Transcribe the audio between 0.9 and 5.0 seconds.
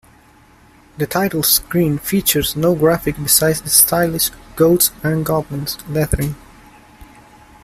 The title screen features no graphics besides the stylised "Ghosts